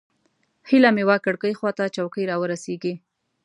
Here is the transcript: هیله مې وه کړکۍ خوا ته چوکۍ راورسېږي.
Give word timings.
هیله 0.69 0.89
مې 0.95 1.03
وه 1.07 1.17
کړکۍ 1.25 1.53
خوا 1.59 1.71
ته 1.77 1.83
چوکۍ 1.95 2.23
راورسېږي. 2.29 2.93